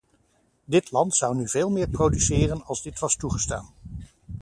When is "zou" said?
1.15-1.35